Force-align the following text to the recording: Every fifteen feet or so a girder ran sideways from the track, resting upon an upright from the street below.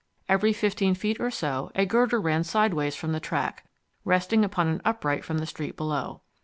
Every 0.27 0.51
fifteen 0.51 0.95
feet 0.95 1.19
or 1.19 1.29
so 1.29 1.71
a 1.75 1.85
girder 1.85 2.19
ran 2.19 2.43
sideways 2.43 2.95
from 2.95 3.11
the 3.11 3.19
track, 3.19 3.65
resting 4.03 4.43
upon 4.43 4.67
an 4.67 4.81
upright 4.83 5.23
from 5.23 5.37
the 5.37 5.45
street 5.45 5.77
below. 5.77 6.21